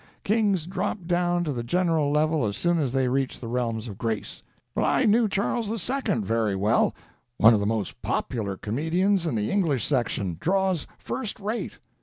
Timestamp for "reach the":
3.07-3.47